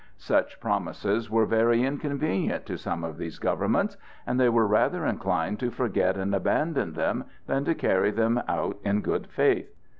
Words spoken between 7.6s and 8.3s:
to carry